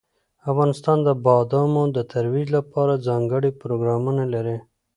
[0.51, 4.57] افغانستان د بادامو د ترویج لپاره ځانګړي پروګرامونه لري.